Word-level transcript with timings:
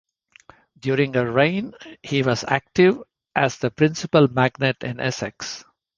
During 0.79 1.13
her 1.13 1.31
reign 1.31 1.75
he 2.01 2.23
was 2.23 2.43
active 2.47 3.03
as 3.35 3.59
the 3.59 3.69
principal 3.69 4.27
magnate 4.27 4.83
in 4.83 4.99
Essex. 4.99 5.63